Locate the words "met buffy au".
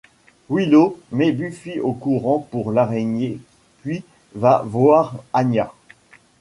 1.11-1.93